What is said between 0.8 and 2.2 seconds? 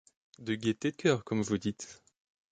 de cœur, comme vous dites.